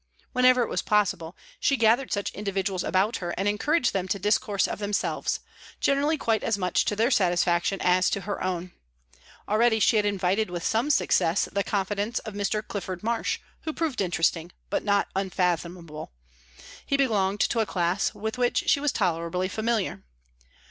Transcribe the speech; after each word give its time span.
Whenever 0.33 0.63
it 0.63 0.67
was 0.67 0.81
possible, 0.81 1.37
she 1.59 1.77
gathered 1.77 2.11
such 2.11 2.31
individuals 2.33 2.83
about 2.83 3.17
her 3.17 3.35
and 3.37 3.47
encouraged 3.47 3.93
them 3.93 4.07
to 4.07 4.17
discourse 4.17 4.67
of 4.67 4.79
themselves, 4.79 5.41
generally 5.79 6.17
quite 6.17 6.41
as 6.41 6.57
much 6.57 6.85
to 6.85 6.95
their 6.95 7.11
satisfaction 7.11 7.79
as 7.83 8.09
to 8.09 8.21
her 8.21 8.43
own. 8.43 8.71
Already 9.47 9.79
she 9.79 9.97
had 9.97 10.05
invited 10.07 10.49
with 10.49 10.63
some 10.63 10.89
success 10.89 11.47
the 11.51 11.63
confidence 11.63 12.17
of 12.17 12.33
Mr. 12.33 12.67
Clifford 12.67 13.03
Marsh, 13.03 13.37
who 13.61 13.73
proved 13.73 14.01
interesting, 14.01 14.51
but 14.71 14.83
not 14.83 15.07
unfathomable; 15.15 16.11
he 16.83 16.97
belonged 16.97 17.41
to 17.41 17.59
a 17.59 17.67
class 17.67 18.11
with 18.15 18.39
which 18.39 18.63
she 18.65 18.79
was 18.79 18.91
tolerably 18.91 19.47
familiar. 19.47 20.01